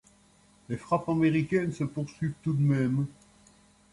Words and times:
Les 0.67 0.77
frappes 0.77 1.09
américaines 1.09 1.73
se 1.73 1.83
poursuivent 1.83 2.33
tout 2.41 2.53
de 2.53 2.61
même. 2.63 3.05